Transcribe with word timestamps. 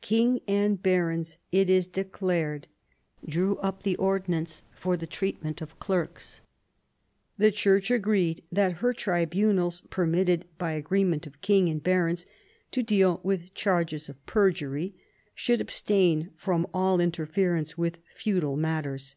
King 0.00 0.40
and 0.48 0.82
barons, 0.82 1.36
it 1.52 1.68
is 1.68 1.86
declared, 1.86 2.66
drew 3.28 3.58
up 3.58 3.82
the 3.82 3.94
ordinance 3.96 4.62
for 4.74 4.96
the 4.96 5.06
treatment 5.06 5.60
of 5.60 5.78
clerks. 5.78 6.40
The 7.36 7.52
Church 7.52 7.90
agreed 7.90 8.42
that 8.50 8.76
her 8.80 8.94
tribunals, 8.94 9.82
permitted 9.90 10.46
by 10.56 10.72
agree 10.72 11.04
ment 11.04 11.26
of 11.26 11.42
king 11.42 11.68
and 11.68 11.82
barons 11.82 12.24
to 12.70 12.82
deal 12.82 13.20
with 13.22 13.52
charges 13.52 14.08
of 14.08 14.24
perjury, 14.24 14.94
should 15.34 15.60
abstain 15.60 16.30
from 16.36 16.66
all 16.72 16.98
interference 16.98 17.76
with 17.76 17.98
feudal 18.14 18.56
matters. 18.56 19.16